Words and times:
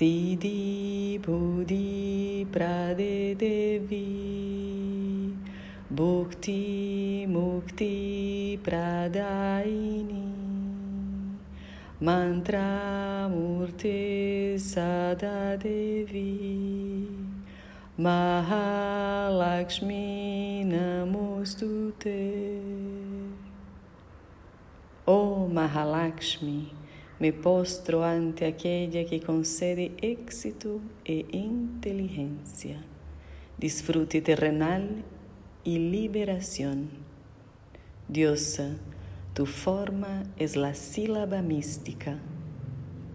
Siddhi 0.00 1.20
Buddhi 1.20 2.48
Prade 2.50 3.36
Devi 3.36 5.36
Bhukti 5.92 7.28
Mukti 7.28 8.56
Pradaini 8.64 10.24
Mantra 12.00 13.28
Murti 13.28 14.56
Sada 14.58 15.58
Devi 15.58 17.06
Mahalakshmi 17.98 20.64
Namostute 20.64 22.24
Oh 25.06 25.46
Mahalakshmi 25.52 26.79
me 27.20 27.32
postro 27.32 28.02
ante 28.02 28.46
aquella 28.46 29.04
que 29.04 29.20
concede 29.20 29.92
éxito 30.00 30.80
e 31.04 31.26
inteligência, 31.30 32.82
disfrute 33.58 34.22
terrenal 34.22 35.04
y 35.62 35.78
liberación. 35.78 36.88
Diosa, 38.08 38.78
tu 39.34 39.44
forma 39.46 40.24
es 40.38 40.56
la 40.56 40.74
sílaba 40.74 41.42
mística 41.42 42.18